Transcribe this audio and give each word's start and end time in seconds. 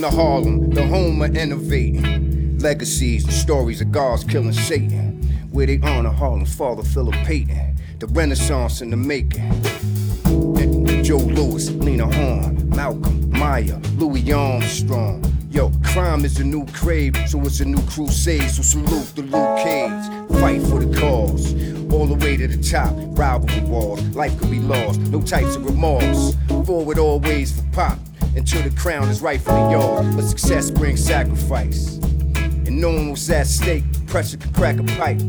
welcome 0.00 0.10
to 0.10 0.22
Harlem, 0.22 0.70
the 0.70 0.86
home 0.86 1.22
of 1.22 1.36
innovating. 1.36 2.58
Legacies 2.58 3.24
and 3.24 3.32
stories 3.32 3.80
of 3.80 3.92
gods 3.92 4.24
killing 4.24 4.52
Satan. 4.52 5.22
Where 5.50 5.66
they 5.66 5.80
honor 5.82 6.10
Harlem's 6.10 6.54
father, 6.54 6.82
Philip 6.82 7.14
Payton. 7.24 7.78
The 7.98 8.06
Renaissance 8.08 8.82
in 8.82 8.90
the 8.90 8.96
making. 8.96 9.50
Joe 11.02 11.16
Louis, 11.16 11.70
Lena 11.70 12.12
Horne, 12.14 12.68
Malcolm, 12.70 13.30
Maya, 13.30 13.78
Louis 13.96 14.32
Armstrong. 14.32 15.24
Yo, 15.50 15.70
crime 15.82 16.26
is 16.26 16.38
a 16.40 16.44
new 16.44 16.66
crave, 16.66 17.16
so 17.26 17.40
it's 17.40 17.60
a 17.60 17.64
new 17.64 17.80
crusade. 17.86 18.50
So 18.50 18.62
salute 18.62 19.14
the 19.14 19.22
Luke 19.22 19.58
Cage, 19.64 20.40
fight 20.40 20.60
for 20.62 20.84
the 20.84 20.98
cause. 20.98 21.54
All 21.90 22.06
the 22.06 22.16
way 22.22 22.36
to 22.36 22.46
the 22.48 22.62
top, 22.62 22.92
rivalry 23.18 23.60
wars. 23.60 24.02
Life 24.14 24.38
could 24.38 24.50
be 24.50 24.58
lost, 24.58 25.00
no 25.00 25.22
types 25.22 25.56
of 25.56 25.64
remorse. 25.64 26.36
Forward 26.66 26.98
always 26.98 27.58
for 27.58 27.64
pop, 27.72 27.98
until 28.36 28.62
the 28.62 28.70
crown 28.76 29.08
is 29.08 29.20
rightfully 29.22 29.72
yours. 29.72 30.14
But 30.14 30.22
success 30.22 30.70
brings 30.70 31.02
sacrifice, 31.02 31.96
and 31.96 32.80
knowing 32.80 33.10
what's 33.10 33.28
at 33.30 33.46
stake, 33.46 33.84
pressure 34.06 34.36
can 34.36 34.52
crack 34.52 34.78
a 34.78 34.84
pipe. 34.84 35.20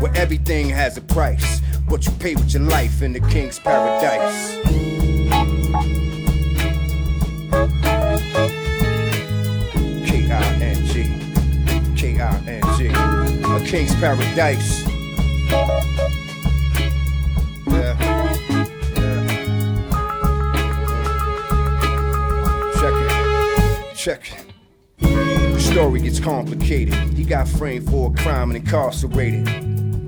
Where 0.00 0.14
everything 0.14 0.68
has 0.68 0.96
a 0.98 1.00
price, 1.00 1.60
what 1.88 2.04
you 2.04 2.12
pay 2.12 2.34
with 2.34 2.52
your 2.52 2.62
life 2.64 3.00
in 3.02 3.12
the 3.14 3.20
king's 3.20 3.58
paradise. 3.58 4.56
K-I-N-G, 10.06 10.94
K-I-N-G, 11.96 12.88
a 12.88 13.60
king's 13.66 13.94
paradise. 13.94 14.84
Check. 24.06 24.30
The 25.00 25.58
story 25.58 26.00
gets 26.00 26.20
complicated. 26.20 26.94
He 26.94 27.24
got 27.24 27.48
framed 27.48 27.90
for 27.90 28.12
a 28.12 28.22
crime 28.22 28.52
and 28.52 28.64
incarcerated. 28.64 29.48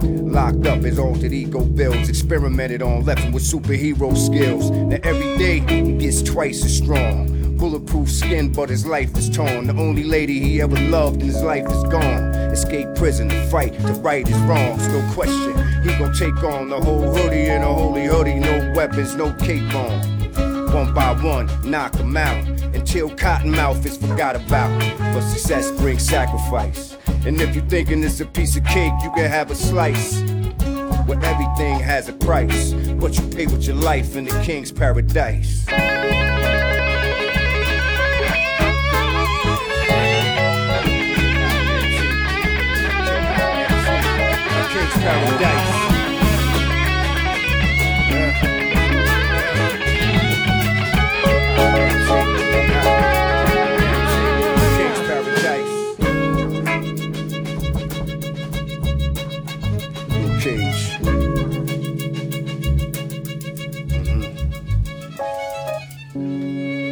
Locked 0.05 0.69
up, 0.69 0.83
his 0.83 1.01
altered 1.01 1.33
ego 1.33 1.65
builds, 1.65 2.09
experimented 2.09 2.81
on, 2.81 3.05
left 3.05 3.23
him 3.23 3.33
with 3.33 3.43
superhero 3.43 4.17
skills. 4.17 4.71
Now 4.71 4.99
every 5.03 5.37
day 5.37 5.59
he 5.59 5.99
gets 5.99 6.23
twice 6.23 6.65
as 6.65 6.77
strong. 6.77 7.57
Bulletproof 7.57 8.09
skin, 8.09 8.53
but 8.53 8.69
his 8.69 8.87
life 8.87 9.19
is 9.19 9.29
torn. 9.29 9.67
The 9.67 9.75
only 9.75 10.05
lady 10.05 10.39
he 10.39 10.61
ever 10.61 10.79
loved 10.79 11.21
in 11.21 11.27
his 11.27 11.43
life 11.43 11.67
is 11.67 11.83
gone. 11.91 12.23
Escape 12.53 12.95
prison 12.95 13.29
to 13.31 13.47
fight, 13.49 13.75
to 13.81 13.93
right 13.95 14.25
his 14.25 14.39
wrongs, 14.43 14.87
no 14.87 15.13
question. 15.13 15.55
He 15.83 15.89
gon' 15.99 16.15
take 16.15 16.41
on 16.45 16.69
the 16.69 16.81
whole 16.81 17.13
hoodie 17.13 17.47
in 17.47 17.63
a 17.63 17.75
holy 17.75 18.07
hoodie, 18.07 18.39
no 18.39 18.73
weapons, 18.77 19.17
no 19.17 19.33
cape 19.41 19.75
on. 19.75 20.71
One 20.73 20.95
by 20.95 21.15
one, 21.21 21.49
knock 21.69 21.97
him 21.97 22.17
out 22.17 22.58
until 22.79 23.11
Cottonmouth 23.11 23.85
is 23.85 23.97
forgot 23.97 24.37
about. 24.37 24.71
But 24.99 25.23
success 25.23 25.71
brings 25.73 26.07
sacrifice. 26.07 26.97
And 27.27 27.41
if 27.41 27.55
you're 27.55 27.65
thinking 27.67 28.03
it's 28.05 28.21
a 28.21 28.27
piece 28.27 28.57
of 28.57 28.65
cake, 28.65 28.93
you 29.03 29.11
can 29.11 29.31
have 29.31 29.51
a 29.51 29.55
slice. 29.55 30.21
Where 31.07 31.23
everything 31.25 31.81
has 31.81 32.09
a 32.09 32.13
price, 32.13 32.73
but 32.73 33.19
you 33.19 33.27
pay 33.29 33.47
with 33.47 33.67
your 33.67 33.77
life 33.77 34.15
in 34.15 34.25
the 34.25 34.43
king's 34.43 34.71
paradise. 34.71 35.65
The 35.65 35.73
king's 44.73 44.95
paradise. 45.03 45.88
Thank 66.13 66.23
you. 66.23 66.89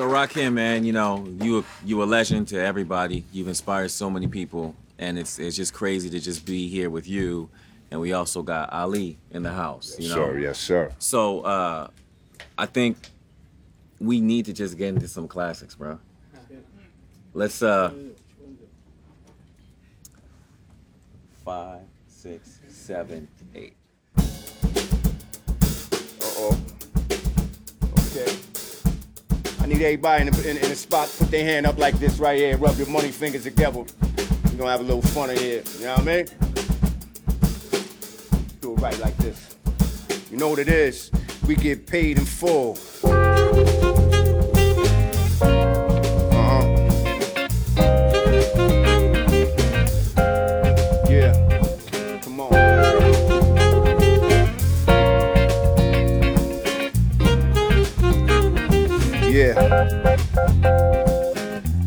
So 0.00 0.08
Rakim, 0.08 0.52
man, 0.54 0.84
you 0.84 0.92
know 0.92 1.26
you 1.40 1.64
you 1.84 2.02
a 2.02 2.04
legend 2.04 2.48
to 2.48 2.60
everybody. 2.60 3.24
You've 3.32 3.48
inspired 3.48 3.90
so 3.90 4.08
many 4.08 4.28
people, 4.28 4.74
and 4.98 5.18
it's 5.18 5.38
it's 5.38 5.56
just 5.56 5.74
crazy 5.74 6.08
to 6.10 6.20
just 6.20 6.46
be 6.46 6.68
here 6.68 6.88
with 6.88 7.08
you. 7.08 7.50
And 7.90 8.00
we 8.00 8.12
also 8.12 8.42
got 8.42 8.72
Ali 8.72 9.18
in 9.32 9.42
the 9.42 9.52
house. 9.52 9.98
You 9.98 10.08
know? 10.10 10.14
Sir, 10.14 10.38
yes, 10.38 10.58
sir. 10.58 10.92
So 11.00 11.40
uh, 11.40 11.88
I 12.56 12.66
think 12.66 12.96
we 13.98 14.20
need 14.20 14.44
to 14.44 14.52
just 14.52 14.78
get 14.78 14.88
into 14.90 15.08
some 15.08 15.26
classics, 15.26 15.74
bro. 15.74 15.98
Let's 17.32 17.62
uh 17.62 17.92
five, 21.44 21.82
six, 22.08 22.58
seven, 22.68 23.28
eight. 23.54 23.74
Uh-oh. 24.16 26.60
Okay. 27.92 28.36
I 29.60 29.66
need 29.66 29.80
everybody 29.80 30.26
in 30.26 30.32
the, 30.32 30.50
in, 30.50 30.56
in 30.56 30.74
spot 30.74 31.08
to 31.08 31.18
put 31.18 31.30
their 31.30 31.44
hand 31.44 31.66
up 31.66 31.78
like 31.78 32.00
this 32.00 32.18
right 32.18 32.36
here. 32.36 32.56
Rub 32.56 32.76
your 32.76 32.88
money 32.88 33.12
fingers 33.12 33.44
together. 33.44 33.78
We're 33.78 34.58
gonna 34.58 34.72
have 34.72 34.80
a 34.80 34.84
little 34.84 35.00
fun 35.00 35.30
in 35.30 35.38
here. 35.38 35.62
You 35.78 35.84
know 35.84 35.94
what 35.94 36.00
I 36.00 36.04
mean? 36.04 36.26
Do 38.60 38.72
it 38.72 38.80
right 38.80 38.98
like 38.98 39.16
this. 39.18 39.54
You 40.32 40.36
know 40.36 40.48
what 40.48 40.58
it 40.58 40.68
is? 40.68 41.12
We 41.46 41.54
get 41.54 41.86
paid 41.86 42.18
in 42.18 42.24
full. 42.24 42.76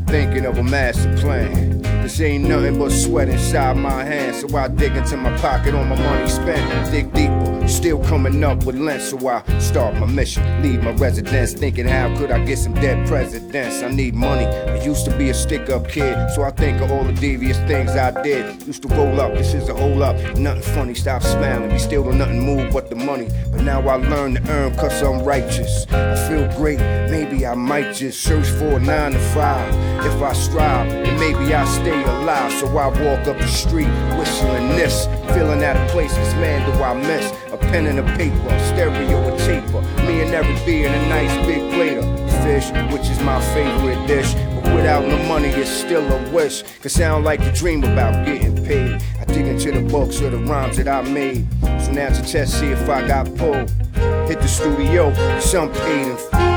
Thinking 0.07 0.45
of 0.45 0.57
a 0.57 0.63
master 0.63 1.15
plan. 1.17 1.81
This 2.03 2.19
ain't 2.21 2.47
nothing 2.47 2.77
but 2.77 2.91
sweat 2.91 3.29
inside 3.29 3.77
my 3.77 4.03
hands. 4.03 4.41
So 4.41 4.57
I 4.57 4.67
dig 4.67 4.95
into 4.95 5.17
my 5.17 5.35
pocket 5.37 5.73
on 5.73 5.87
my 5.89 5.95
money 5.95 6.27
spent. 6.29 6.91
Dig 6.91 7.11
deeper, 7.13 7.42
still 7.73 8.03
coming 8.05 8.43
up 8.43 8.63
with 8.65 8.75
length. 8.75 9.03
So 9.03 9.27
I 9.27 9.41
start 9.59 9.95
my 9.95 10.05
mission. 10.05 10.43
Leave 10.61 10.83
my 10.83 10.91
residence. 10.91 11.53
Thinking 11.53 11.87
how 11.87 12.15
could 12.17 12.31
I 12.31 12.43
get 12.45 12.57
some 12.57 12.73
dead 12.75 13.07
presidents? 13.07 13.81
I 13.81 13.89
need 13.89 14.13
money. 14.13 14.45
I 14.45 14.83
used 14.83 15.05
to 15.05 15.17
be 15.17 15.29
a 15.29 15.33
stick 15.33 15.69
up 15.69 15.89
kid. 15.89 16.15
So 16.35 16.43
I 16.43 16.51
think 16.51 16.81
of 16.81 16.91
all 16.91 17.03
the 17.03 17.13
devious 17.13 17.57
things 17.59 17.91
I 17.91 18.21
did. 18.21 18.63
Used 18.67 18.83
to 18.83 18.87
roll 18.89 19.19
up, 19.19 19.33
this 19.33 19.53
is 19.53 19.69
a 19.69 19.73
whole 19.73 20.03
up. 20.03 20.15
Nothing 20.37 20.61
funny, 20.61 20.93
stop 20.93 21.23
smiling. 21.23 21.71
We 21.71 21.79
still 21.79 22.03
don't 22.03 22.17
nothing 22.17 22.41
move 22.41 22.71
but 22.71 22.89
the 22.89 22.95
money. 22.95 23.29
But 23.51 23.61
now 23.61 23.81
I 23.87 23.95
learn 23.95 24.35
to 24.35 24.51
earn 24.51 24.75
cause 24.75 25.01
I'm 25.01 25.23
righteous. 25.23 25.87
I 25.91 26.15
feel 26.29 26.47
great, 26.57 26.79
maybe 27.09 27.45
I 27.45 27.55
might 27.55 27.93
just 27.93 28.21
search 28.21 28.47
for 28.47 28.77
a 28.77 28.79
nine 28.79 29.13
to 29.13 29.19
five. 29.33 29.73
If 30.05 30.21
I 30.21 30.33
strive, 30.33 30.89
then 30.89 31.19
maybe 31.19 31.53
I 31.53 31.65
stay 31.65 32.03
alive. 32.03 32.51
So 32.59 32.67
I 32.77 32.87
walk 32.87 33.27
up 33.27 33.37
the 33.37 33.47
street 33.47 33.89
whistling 34.17 34.69
this. 34.69 35.07
Feeling 35.33 35.63
out 35.63 35.82
of 35.93 35.99
place, 35.99 36.15
this 36.15 36.33
man 36.35 36.69
do 36.69 36.83
I 36.83 36.93
miss? 36.93 37.31
A 37.51 37.57
pen 37.57 37.85
and 37.87 37.99
a 37.99 38.17
paper, 38.17 38.59
stereo, 38.71 39.33
a 39.33 39.37
taper. 39.37 39.81
Me 40.03 40.21
and 40.21 40.33
Eric 40.33 40.65
B 40.65 40.83
in 40.83 40.91
a 40.91 41.09
nice 41.09 41.33
big 41.45 41.71
plate 41.73 41.97
of 41.97 42.05
fish, 42.43 42.71
which 42.91 43.09
is 43.09 43.19
my 43.21 43.39
favorite 43.53 44.05
dish. 44.07 44.33
But 44.33 44.73
without 44.75 45.05
no 45.05 45.17
money, 45.27 45.49
it's 45.49 45.69
still 45.69 46.05
a 46.11 46.31
wish. 46.31 46.63
Cause 46.81 46.93
sound 46.93 47.25
like 47.25 47.41
a 47.41 47.51
dream 47.51 47.83
about 47.83 48.25
getting 48.25 48.63
paid. 48.65 49.01
I 49.19 49.25
dig 49.25 49.47
into 49.47 49.71
the 49.71 49.81
books 49.81 50.19
of 50.21 50.31
the 50.31 50.39
rhymes 50.39 50.77
that 50.77 50.87
I 50.87 51.01
made. 51.01 51.47
So 51.61 51.91
now 51.91 52.09
to 52.09 52.21
test, 52.23 52.59
see 52.59 52.67
if 52.67 52.89
I 52.89 53.07
got 53.07 53.25
pulled. 53.35 53.69
Hit 54.27 54.39
the 54.41 54.47
studio, 54.47 55.13
some 55.39 55.71
paid 55.71 56.52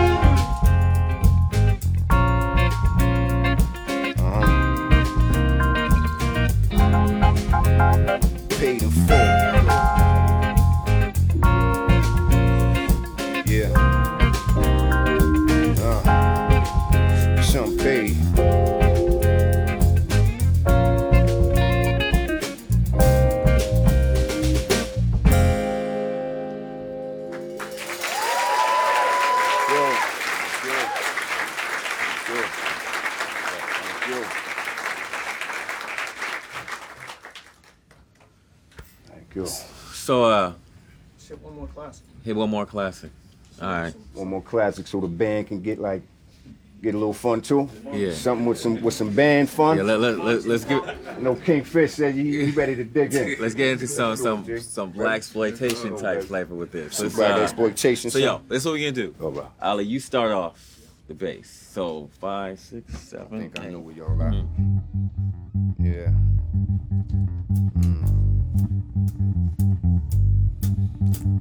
So 39.45 40.25
uh, 40.25 40.53
Hit 41.29 41.41
one 41.43 41.57
more 41.57 41.67
classic. 41.67 42.05
hit 42.25 42.37
one 42.37 42.51
more 42.51 42.67
classic. 42.67 43.11
All 43.61 43.69
right. 43.69 43.95
One 44.15 44.29
more 44.29 44.43
classic 44.43 44.87
so 44.87 45.01
the 45.01 45.09
band 45.09 45.49
can 45.49 45.61
get 45.61 45.79
like 45.81 46.03
get 46.83 46.95
a 46.95 46.99
little 46.99 47.13
fun 47.15 47.41
too. 47.41 47.69
Yeah. 47.93 48.13
Something 48.13 48.47
with 48.47 48.59
some 48.59 48.81
with 48.81 48.95
some 48.95 49.13
band 49.15 49.51
fun. 49.51 49.79
Yeah. 49.79 49.83
Let, 49.83 50.01
let, 50.01 50.19
let, 50.19 50.45
let's 50.45 50.65
get 50.65 51.21
No 51.21 51.35
Kingfish 51.35 51.91
said 51.95 52.15
you, 52.15 52.23
you 52.23 52.53
ready 52.53 52.77
to 52.77 52.85
dig 52.85 53.13
in. 53.15 53.37
let's 53.41 53.55
get 53.55 53.69
into 53.73 53.89
some 53.89 54.15
some 54.17 54.45
some 54.61 54.93
black 54.93 55.17
exploitation 55.17 55.97
type 55.97 56.23
flavor 56.23 56.55
with 56.55 56.71
this. 56.71 56.97
Some 56.97 57.07
Let's, 57.07 57.17
black 57.17 57.39
uh, 57.39 57.43
exploitation. 57.43 58.11
So 58.11 58.19
yo, 58.19 58.43
this 58.49 58.59
is 58.63 58.67
what 58.67 58.75
we 58.75 58.81
gonna 58.81 58.93
do. 58.93 59.15
All 59.21 59.33
right. 59.33 59.47
Ali, 59.61 59.85
you 59.85 59.99
start 60.01 60.31
off 60.33 60.79
the 61.09 61.15
bass. 61.15 61.51
So 61.73 62.09
five, 62.21 62.61
six, 62.61 62.95
I 62.95 62.99
seven, 62.99 63.41
think 63.41 63.59
I 63.59 63.67
eight. 63.67 63.73
know 63.73 63.81
where 63.81 63.95
y'all 63.95 64.23
at. 64.23 64.35
Yeah. 65.79 66.11
Mm. 67.77 68.27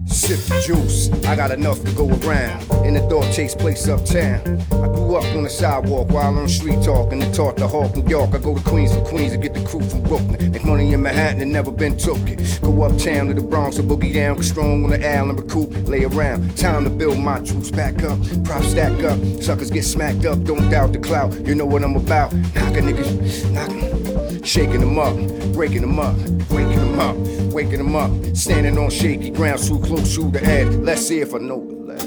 Sip 0.07 0.39
the 0.39 0.63
juice, 0.65 1.09
I 1.25 1.35
got 1.35 1.51
enough 1.51 1.83
to 1.83 1.91
go 1.91 2.09
around. 2.09 2.63
In 2.85 2.95
the 2.95 3.07
dog 3.09 3.31
chase 3.31 3.55
place 3.55 3.87
uptown. 3.87 4.41
I 4.71 4.87
grew 4.87 5.15
up 5.15 5.23
on 5.35 5.43
the 5.43 5.49
sidewalk 5.49 6.09
while 6.09 6.37
on 6.37 6.47
street 6.49 6.81
talking 6.83 7.21
and 7.21 7.33
taught 7.33 7.57
the 7.57 7.67
Hawk, 7.67 7.95
New 7.95 8.07
York. 8.07 8.33
I 8.33 8.39
go 8.39 8.55
to 8.55 8.63
Queens 8.63 8.93
for 8.93 9.01
Queens 9.01 9.33
and 9.33 9.41
get 9.41 9.53
the 9.53 9.63
crew 9.63 9.81
from 9.81 10.01
Brooklyn. 10.03 10.51
Make 10.51 10.65
money 10.65 10.93
in 10.93 11.01
Manhattan 11.01 11.41
and 11.41 11.51
never 11.51 11.71
been 11.71 11.97
took 11.97 12.19
it. 12.27 12.59
Go 12.61 12.83
uptown 12.83 13.27
to 13.27 13.33
the 13.33 13.41
Bronx 13.41 13.77
and 13.77 13.89
boogie 13.89 14.13
down, 14.13 14.41
strong 14.43 14.83
on 14.83 14.89
the 14.89 15.07
Allen 15.07 15.35
recruit, 15.35 15.71
lay 15.87 16.03
around. 16.03 16.57
Time 16.57 16.83
to 16.83 16.89
build 16.89 17.19
my 17.19 17.39
troops 17.39 17.71
back 17.71 18.03
up, 18.03 18.17
prop 18.43 18.63
stack 18.63 19.03
up. 19.03 19.19
Suckers 19.41 19.71
get 19.71 19.83
smacked 19.83 20.25
up, 20.25 20.43
don't 20.43 20.69
doubt 20.69 20.93
the 20.93 20.99
clout. 20.99 21.33
You 21.45 21.55
know 21.55 21.65
what 21.65 21.83
I'm 21.83 21.95
about. 21.95 22.33
Knocking 22.33 22.85
niggas, 22.85 23.51
knocking, 23.51 24.25
shaking 24.44 24.80
them 24.80 25.00
up, 25.00 25.16
breaking 25.54 25.81
them 25.81 26.00
up, 26.00 26.16
waking 26.50 26.80
them 26.80 27.00
up, 27.00 27.16
waking 27.54 27.77
them 27.77 27.95
up. 27.95 28.12
Standing 28.36 28.77
on 28.77 28.89
shaky 28.89 29.30
ground, 29.30 29.62
too 29.63 29.80
close 29.80 30.16
to 30.16 30.30
the 30.31 30.44
edge. 30.44 30.68
Let's 30.75 31.07
see 31.07 31.19
if 31.19 31.33
I 31.33 31.39
know 31.39 31.66
the 31.66 31.75
ledge. 31.75 32.05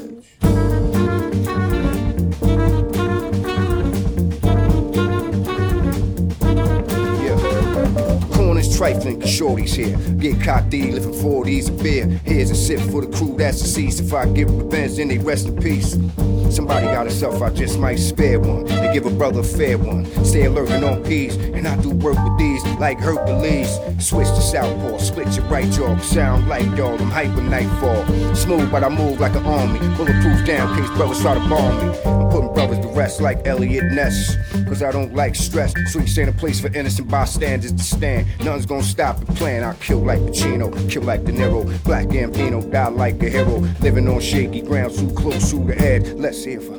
Trifling, 8.79 9.21
shorties 9.23 9.75
here. 9.75 9.97
Get 10.19 10.41
cocked, 10.41 10.73
living 10.73 11.11
40s 11.11 11.69
a 11.69 11.83
beer. 11.83 12.07
Here's 12.25 12.53
a 12.53 12.55
sip 12.55 12.79
for 12.79 13.05
the 13.05 13.09
crew 13.09 13.37
that's 13.37 13.61
deceased. 13.61 13.99
If 13.99 14.15
I 14.15 14.27
give 14.27 14.57
revenge, 14.57 14.99
then 14.99 15.09
they 15.09 15.19
rest 15.19 15.49
in 15.49 15.57
peace. 15.57 15.99
Somebody 16.55 16.87
got 16.87 17.09
a 17.09 17.11
self, 17.11 17.43
I 17.43 17.51
just 17.51 17.77
might 17.81 17.99
spare 17.99 18.39
one. 18.39 18.69
And 18.69 18.95
give 18.95 19.05
a 19.05 19.11
brother 19.11 19.41
a 19.41 19.43
fair 19.43 19.79
one. 19.79 20.07
Stay 20.25 20.45
alert 20.45 20.71
and 20.71 20.85
on 20.85 21.03
peas. 21.03 21.35
And 21.35 21.67
I 21.67 21.77
do 21.83 21.91
work 21.91 22.23
with 22.23 22.39
these 22.39 22.65
like 22.79 23.01
Hercules. 23.01 23.81
Switch 23.99 24.29
to 24.29 24.41
southpaw, 24.41 24.99
split 24.99 25.35
your 25.35 25.47
right 25.47 25.69
jaw. 25.73 25.99
Sound 25.99 26.47
like 26.47 26.65
y'all, 26.77 26.95
I'm 27.03 27.11
hyper 27.11 27.43
nightfall. 27.43 28.07
Smooth, 28.37 28.71
but 28.71 28.85
I 28.85 28.91
move 28.91 29.19
like 29.19 29.35
an 29.35 29.45
army. 29.45 29.81
Bulletproof 29.97 30.47
down, 30.47 30.79
case 30.79 30.97
brothers 30.97 31.21
try 31.21 31.35
to 31.35 31.41
bomb 31.49 32.25
me. 32.25 32.28
Brothers 32.59 32.81
to 32.81 32.89
rest 32.89 33.21
like 33.21 33.47
Eliot 33.47 33.85
Ness. 33.93 34.35
Cause 34.67 34.83
I 34.83 34.91
don't 34.91 35.15
like 35.15 35.37
stress. 35.37 35.73
Streets 35.91 36.19
ain't 36.19 36.29
a 36.29 36.33
place 36.33 36.59
for 36.59 36.67
innocent 36.77 37.09
bystanders 37.09 37.71
to 37.71 37.85
stand. 37.85 38.27
Nothing's 38.41 38.67
gonna 38.67 38.83
stop 38.83 39.21
the 39.21 39.33
plan. 39.35 39.63
I'll 39.63 39.75
kill 39.75 40.01
like 40.01 40.19
Pacino, 40.19 40.91
kill 40.91 41.03
like 41.03 41.23
De 41.23 41.31
Niro. 41.31 41.63
Black 41.85 42.07
Gambino, 42.07 42.69
die 42.69 42.89
like 42.89 43.23
a 43.23 43.29
hero. 43.29 43.61
Living 43.79 44.09
on 44.09 44.19
shaky 44.19 44.63
ground, 44.63 44.93
too 44.93 45.09
close 45.15 45.51
to 45.53 45.65
the 45.65 45.79
edge. 45.79 46.09
Let's 46.15 46.45
if 46.47 46.69
I. 46.69 46.79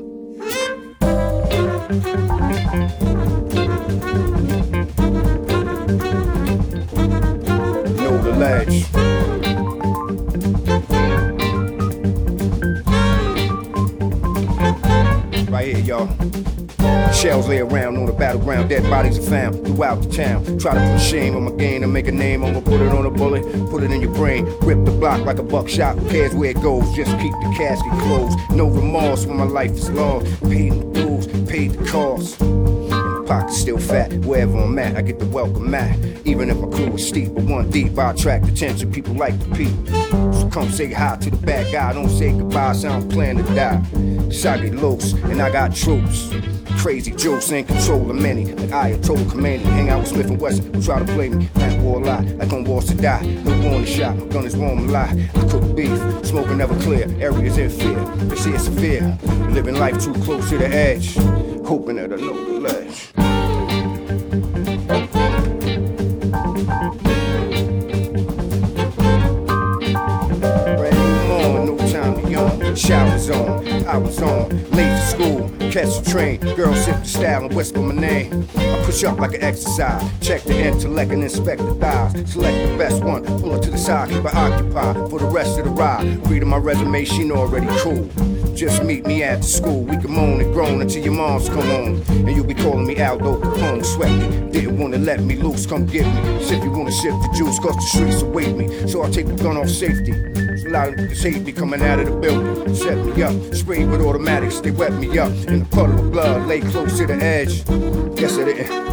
Know 8.04 8.18
the 8.22 8.36
ledge. 8.38 9.09
Right 15.60 15.76
here, 15.76 15.84
y'all. 15.84 17.12
Shells 17.12 17.50
lay 17.50 17.60
around 17.60 17.98
on 17.98 18.06
the 18.06 18.14
battleground, 18.14 18.70
dead 18.70 18.82
bodies 18.84 19.18
are 19.20 19.30
found 19.30 19.56
throughout 19.68 20.02
the 20.02 20.10
town. 20.10 20.58
Try 20.58 20.74
to 20.74 20.94
put 20.94 21.02
shame 21.02 21.36
on 21.36 21.44
my 21.44 21.52
game 21.52 21.84
and 21.84 21.92
make 21.92 22.08
a 22.08 22.14
name. 22.14 22.46
I'ma 22.46 22.62
put 22.62 22.80
it 22.80 22.94
on 22.94 23.06
a 23.06 23.12
bullet, 23.12 23.44
put 23.70 23.84
it 23.84 23.92
in 23.92 24.00
your 24.00 24.14
brain. 24.14 24.46
Rip 24.62 24.86
the 24.86 24.92
block 24.92 25.26
like 25.26 25.38
a 25.38 25.44
buckshot. 25.44 25.98
Who 25.98 26.10
cares 26.10 26.34
where 26.34 26.52
it 26.52 26.62
goes? 26.62 26.90
Just 26.96 27.12
keep 27.20 27.34
the 27.34 27.54
casket 27.58 27.92
closed. 28.04 28.40
No 28.52 28.68
remorse 28.70 29.26
when 29.26 29.36
my 29.36 29.44
life 29.44 29.72
is 29.72 29.90
lost. 29.90 30.28
Paid 30.44 30.72
the 30.72 30.94
dues, 30.94 31.28
paid 31.50 31.74
the 31.74 31.86
cost. 31.86 32.40
And 33.30 33.40
the 33.40 33.44
pocket's 33.44 33.58
still 33.58 33.78
fat. 33.78 34.14
Wherever 34.26 34.58
I'm 34.58 34.80
at, 34.80 34.96
I 34.96 35.02
get 35.02 35.20
the 35.20 35.26
welcome 35.26 35.70
mat. 35.70 35.98
Even 36.26 36.50
if 36.50 36.58
my 36.58 36.68
crew 36.68 36.94
is 36.94 37.08
steep, 37.08 37.34
but 37.34 37.44
one 37.44 37.70
deep, 37.70 37.98
I 37.98 38.12
attract 38.12 38.48
attention. 38.48 38.92
People 38.92 39.14
like 39.16 39.40
to 39.40 39.56
peep. 39.56 39.88
So 39.88 40.50
come 40.52 40.70
say 40.70 40.92
hi 40.92 41.18
to 41.18 41.30
the 41.30 41.38
bad 41.38 41.72
guy. 41.72 41.94
Don't 41.94 42.10
say 42.10 42.32
goodbye, 42.32 42.74
so 42.74 42.90
I 42.90 43.00
don't 43.00 43.10
plan 43.10 43.38
to 43.38 43.44
die. 43.56 43.82
So 44.32 44.52
I 44.52 44.58
get 44.60 44.76
loose, 44.76 45.14
and 45.14 45.42
I 45.42 45.52
got 45.52 45.76
troops. 45.76 46.32
Crazy 46.78 47.12
jokes 47.12 47.52
in 47.52 47.66
control 47.66 48.10
of 48.10 48.16
many. 48.16 48.54
Like 48.54 48.70
Ayatollah 48.70 49.26
Khomeini, 49.26 49.64
hang 49.64 49.90
out 49.90 50.00
with 50.00 50.10
Smith 50.10 50.30
and 50.30 50.40
Wesson, 50.40 50.74
who 50.74 50.82
try 50.82 51.00
to 51.00 51.14
play 51.14 51.30
me. 51.30 51.50
At 51.56 51.80
war 51.82 52.02
a 52.02 52.06
lot, 52.06 52.26
like 52.38 52.54
on 52.54 52.64
wars 52.64 52.86
to 52.86 52.96
die. 52.96 53.22
No 53.44 53.70
warning 53.70 53.86
shot, 53.86 54.18
my 54.18 54.26
gun 54.28 54.46
is 54.46 54.56
warm 54.56 54.88
lot. 54.88 55.10
I 55.10 55.28
cook 55.50 55.76
beef, 55.76 56.00
smoking 56.26 56.58
never 56.58 56.80
clear. 56.82 57.06
Areas 57.20 57.58
in 57.58 57.70
fear, 57.70 58.00
they 58.28 58.36
say 58.36 58.52
it's 58.52 58.64
severe. 58.66 59.18
Living 59.50 59.76
life 59.76 60.02
too 60.02 60.14
close 60.14 60.50
to 60.50 60.58
the 60.58 60.68
edge, 60.68 61.18
morn, 71.28 71.68
no 71.68 71.78
time 71.92 72.20
to 72.20 72.28
yawn. 72.28 72.76
Showers 72.76 73.30
on, 73.30 73.68
I 73.86 73.98
was 73.98 74.20
on. 74.20 74.50
Late 74.72 74.90
to 74.90 75.06
school, 75.06 75.50
catch 75.70 76.00
the 76.00 76.10
train. 76.10 76.40
Girl 76.56 76.74
sip 76.74 77.02
the 77.02 77.06
style 77.06 77.46
and 77.46 77.56
whisper 77.56 77.82
my 77.82 77.94
name. 77.94 78.48
I 78.56 78.82
push 78.84 79.04
up 79.04 79.20
like 79.20 79.36
an 79.36 79.44
exercise. 79.44 80.02
Check 80.22 80.42
the 80.46 80.60
intellect 80.60 81.12
and 81.12 81.22
inspect 81.22 81.62
the 81.62 81.76
thighs. 81.76 82.32
Select 82.32 82.72
the 82.72 82.78
best 82.80 83.04
one, 83.04 83.24
pull 83.24 83.54
it 83.54 83.62
to 83.62 83.70
the 83.70 83.78
side, 83.78 84.10
keep 84.10 84.24
her 84.24 84.36
occupied 84.36 84.96
for 85.12 85.20
the 85.20 85.28
rest 85.28 85.60
of 85.60 85.66
the 85.66 85.72
ride. 85.72 86.28
Reading 86.28 86.50
my 86.50 86.58
resume, 86.58 87.06
she 87.06 87.30
already 87.32 87.68
cool. 87.82 88.10
Just 88.60 88.84
meet 88.84 89.06
me 89.06 89.22
the 89.22 89.42
school. 89.42 89.84
We 89.84 89.96
can 89.96 90.12
moan 90.12 90.42
and 90.42 90.52
groan 90.52 90.82
until 90.82 91.02
your 91.02 91.14
moms 91.14 91.48
come 91.48 91.62
home. 91.62 92.04
And 92.10 92.36
you'll 92.36 92.44
be 92.44 92.54
calling 92.54 92.86
me 92.86 93.02
Aldo 93.02 93.40
Capone. 93.40 93.86
Sweat 93.86 94.12
me. 94.12 94.52
Didn't 94.52 94.78
wanna 94.78 94.98
let 94.98 95.22
me 95.22 95.38
loose, 95.38 95.66
come 95.66 95.86
get 95.86 96.06
me. 96.06 96.44
Said 96.44 96.62
you 96.62 96.70
wanna 96.70 96.92
shift 96.92 97.22
the 97.22 97.30
juice, 97.38 97.58
cause 97.58 97.76
the 97.76 97.82
streets 97.84 98.22
await 98.22 98.58
me. 98.58 98.68
So 98.86 99.02
I 99.02 99.10
take 99.12 99.28
the 99.28 99.42
gun 99.42 99.56
off 99.56 99.70
safety. 99.70 100.12
A 100.12 100.72
lot 100.72 100.90
of 100.90 100.96
niggas 100.96 101.24
hate 101.24 101.42
me 101.42 101.54
coming 101.54 101.82
out 101.82 102.00
of 102.00 102.08
the 102.08 102.16
building. 102.18 102.76
Set 102.76 102.98
me 102.98 103.24
up, 103.24 103.34
sprayed 103.56 103.90
with 103.90 104.02
automatics, 104.02 104.60
they 104.60 104.72
wet 104.72 104.92
me 104.92 105.18
up. 105.18 105.32
In 105.48 105.62
a 105.62 105.66
puddle 105.66 105.98
of 105.98 106.12
blood, 106.12 106.46
lay 106.46 106.60
close 106.60 106.98
to 106.98 107.08
the 107.08 107.16
edge. 107.16 107.64
Guess 108.18 108.40
I 108.40 108.44
didn't. 108.44 108.90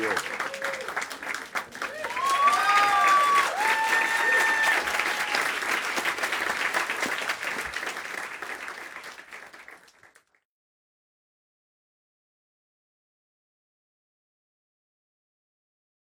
Yeah. 0.00 0.37